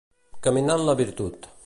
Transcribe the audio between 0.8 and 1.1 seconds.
en la